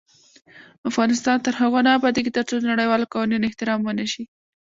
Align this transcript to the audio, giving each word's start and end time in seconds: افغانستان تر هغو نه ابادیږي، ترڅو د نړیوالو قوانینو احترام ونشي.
افغانستان 0.89 1.37
تر 1.45 1.53
هغو 1.61 1.79
نه 1.85 1.91
ابادیږي، 1.97 2.31
ترڅو 2.37 2.55
د 2.59 2.65
نړیوالو 2.71 3.09
قوانینو 3.13 3.47
احترام 3.49 3.79
ونشي. 3.83 4.23